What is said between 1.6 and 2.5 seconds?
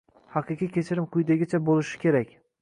bo‘lishi kerak.